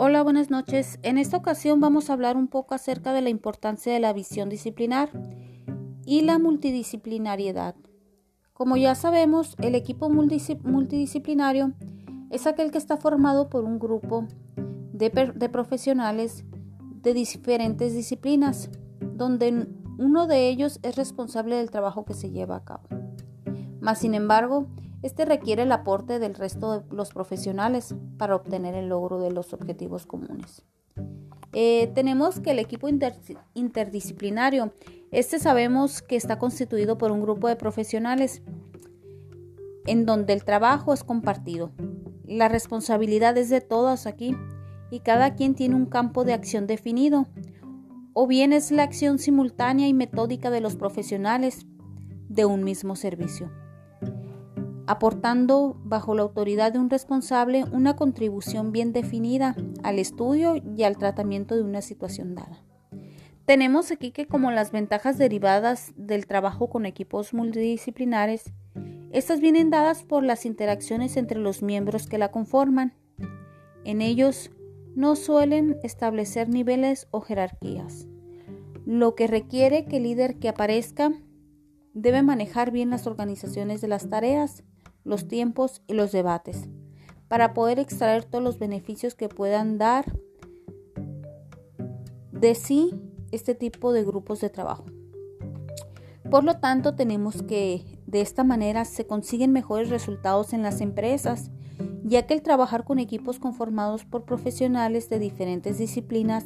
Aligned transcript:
Hola, 0.00 0.22
buenas 0.22 0.48
noches. 0.48 1.00
En 1.02 1.18
esta 1.18 1.36
ocasión 1.36 1.80
vamos 1.80 2.08
a 2.08 2.12
hablar 2.12 2.36
un 2.36 2.46
poco 2.46 2.76
acerca 2.76 3.12
de 3.12 3.20
la 3.20 3.30
importancia 3.30 3.92
de 3.92 3.98
la 3.98 4.12
visión 4.12 4.48
disciplinar 4.48 5.10
y 6.06 6.20
la 6.20 6.38
multidisciplinariedad. 6.38 7.74
Como 8.52 8.76
ya 8.76 8.94
sabemos, 8.94 9.56
el 9.58 9.74
equipo 9.74 10.08
multidisciplinario 10.08 11.72
es 12.30 12.46
aquel 12.46 12.70
que 12.70 12.78
está 12.78 12.96
formado 12.96 13.50
por 13.50 13.64
un 13.64 13.80
grupo 13.80 14.28
de, 14.92 15.10
profesionales 15.50 16.44
de 17.02 17.12
diferentes 17.12 17.92
disciplinas, 17.92 18.70
donde 19.00 19.66
uno 19.98 20.28
de 20.28 20.48
ellos 20.48 20.78
es 20.84 20.94
responsable 20.94 21.56
del 21.56 21.72
trabajo 21.72 22.04
que 22.04 22.14
se 22.14 22.30
lleva 22.30 22.54
a 22.54 22.64
cabo. 22.64 22.86
Más 23.80 23.98
sin 23.98 24.14
embargo, 24.14 24.68
este 25.02 25.24
requiere 25.24 25.62
el 25.62 25.72
aporte 25.72 26.18
del 26.18 26.34
resto 26.34 26.80
de 26.80 26.94
los 26.94 27.10
profesionales 27.10 27.94
para 28.16 28.34
obtener 28.34 28.74
el 28.74 28.88
logro 28.88 29.20
de 29.20 29.30
los 29.30 29.52
objetivos 29.52 30.06
comunes. 30.06 30.64
Eh, 31.52 31.90
tenemos 31.94 32.40
que 32.40 32.50
el 32.50 32.58
equipo 32.58 32.88
interdisciplinario, 33.54 34.72
este 35.10 35.38
sabemos 35.38 36.02
que 36.02 36.16
está 36.16 36.38
constituido 36.38 36.98
por 36.98 37.10
un 37.10 37.22
grupo 37.22 37.48
de 37.48 37.56
profesionales 37.56 38.42
en 39.86 40.04
donde 40.04 40.34
el 40.34 40.44
trabajo 40.44 40.92
es 40.92 41.04
compartido. 41.04 41.70
La 42.26 42.48
responsabilidad 42.48 43.38
es 43.38 43.48
de 43.48 43.62
todos 43.62 44.06
aquí 44.06 44.36
y 44.90 45.00
cada 45.00 45.34
quien 45.34 45.54
tiene 45.54 45.76
un 45.76 45.86
campo 45.86 46.24
de 46.24 46.34
acción 46.34 46.66
definido, 46.66 47.26
o 48.12 48.26
bien 48.26 48.52
es 48.52 48.70
la 48.70 48.82
acción 48.82 49.18
simultánea 49.18 49.86
y 49.86 49.94
metódica 49.94 50.50
de 50.50 50.60
los 50.60 50.76
profesionales 50.76 51.66
de 52.28 52.44
un 52.44 52.64
mismo 52.64 52.96
servicio 52.96 53.50
aportando 54.88 55.76
bajo 55.84 56.14
la 56.14 56.22
autoridad 56.22 56.72
de 56.72 56.78
un 56.78 56.88
responsable 56.88 57.64
una 57.72 57.94
contribución 57.94 58.72
bien 58.72 58.94
definida 58.94 59.54
al 59.82 59.98
estudio 59.98 60.56
y 60.56 60.82
al 60.82 60.96
tratamiento 60.96 61.54
de 61.54 61.62
una 61.62 61.82
situación 61.82 62.34
dada. 62.34 62.64
Tenemos 63.44 63.90
aquí 63.90 64.12
que 64.12 64.26
como 64.26 64.50
las 64.50 64.72
ventajas 64.72 65.18
derivadas 65.18 65.92
del 65.96 66.26
trabajo 66.26 66.70
con 66.70 66.86
equipos 66.86 67.34
multidisciplinares, 67.34 68.52
estas 69.12 69.40
vienen 69.40 69.68
dadas 69.68 70.04
por 70.04 70.22
las 70.24 70.46
interacciones 70.46 71.18
entre 71.18 71.38
los 71.38 71.62
miembros 71.62 72.06
que 72.06 72.16
la 72.16 72.30
conforman. 72.30 72.94
En 73.84 74.00
ellos 74.00 74.50
no 74.94 75.16
suelen 75.16 75.76
establecer 75.82 76.48
niveles 76.48 77.08
o 77.10 77.20
jerarquías, 77.20 78.06
lo 78.86 79.14
que 79.14 79.26
requiere 79.26 79.84
que 79.84 79.98
el 79.98 80.04
líder 80.04 80.38
que 80.38 80.48
aparezca 80.48 81.12
debe 81.92 82.22
manejar 82.22 82.70
bien 82.70 82.90
las 82.90 83.06
organizaciones 83.06 83.80
de 83.80 83.88
las 83.88 84.08
tareas, 84.08 84.64
los 85.04 85.28
tiempos 85.28 85.82
y 85.86 85.94
los 85.94 86.12
debates, 86.12 86.68
para 87.28 87.54
poder 87.54 87.78
extraer 87.78 88.24
todos 88.24 88.42
los 88.42 88.58
beneficios 88.58 89.14
que 89.14 89.28
puedan 89.28 89.78
dar 89.78 90.04
de 92.32 92.54
sí 92.54 92.94
este 93.32 93.54
tipo 93.54 93.92
de 93.92 94.04
grupos 94.04 94.40
de 94.40 94.50
trabajo. 94.50 94.84
Por 96.30 96.44
lo 96.44 96.58
tanto, 96.58 96.94
tenemos 96.94 97.42
que 97.42 97.84
de 98.06 98.20
esta 98.20 98.44
manera 98.44 98.84
se 98.84 99.06
consiguen 99.06 99.52
mejores 99.52 99.88
resultados 99.88 100.52
en 100.52 100.62
las 100.62 100.80
empresas, 100.80 101.50
ya 102.04 102.26
que 102.26 102.34
el 102.34 102.42
trabajar 102.42 102.84
con 102.84 102.98
equipos 102.98 103.38
conformados 103.38 104.04
por 104.04 104.24
profesionales 104.24 105.08
de 105.08 105.18
diferentes 105.18 105.78
disciplinas, 105.78 106.44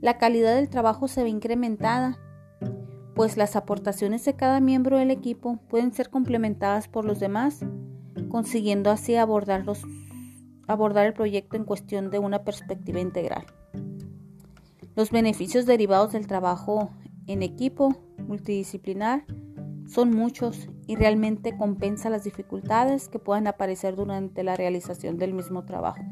la 0.00 0.18
calidad 0.18 0.54
del 0.54 0.68
trabajo 0.68 1.08
se 1.08 1.22
ve 1.22 1.30
incrementada, 1.30 2.18
pues 3.14 3.36
las 3.36 3.56
aportaciones 3.56 4.24
de 4.24 4.34
cada 4.36 4.60
miembro 4.60 4.98
del 4.98 5.10
equipo 5.10 5.58
pueden 5.68 5.92
ser 5.92 6.10
complementadas 6.10 6.88
por 6.88 7.04
los 7.04 7.20
demás 7.20 7.60
consiguiendo 8.28 8.90
así 8.90 9.16
abordar, 9.16 9.64
abordar 10.66 11.06
el 11.06 11.14
proyecto 11.14 11.56
en 11.56 11.64
cuestión 11.64 12.10
de 12.10 12.18
una 12.18 12.44
perspectiva 12.44 13.00
integral. 13.00 13.46
Los 14.94 15.10
beneficios 15.10 15.66
derivados 15.66 16.12
del 16.12 16.26
trabajo 16.26 16.90
en 17.26 17.42
equipo 17.42 17.96
multidisciplinar 18.18 19.24
son 19.86 20.10
muchos 20.10 20.68
y 20.86 20.96
realmente 20.96 21.56
compensa 21.56 22.10
las 22.10 22.24
dificultades 22.24 23.08
que 23.08 23.18
puedan 23.18 23.46
aparecer 23.46 23.96
durante 23.96 24.42
la 24.42 24.56
realización 24.56 25.18
del 25.18 25.34
mismo 25.34 25.64
trabajo. 25.64 26.02